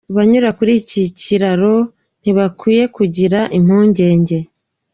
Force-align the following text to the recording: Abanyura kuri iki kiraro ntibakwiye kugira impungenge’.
Abanyura 0.11 0.49
kuri 0.57 0.71
iki 0.81 1.01
kiraro 1.19 1.75
ntibakwiye 2.21 2.83
kugira 2.95 3.39
impungenge’. 3.57 4.37